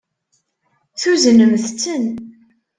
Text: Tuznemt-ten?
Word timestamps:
Tuznemt-ten? 1.01 2.05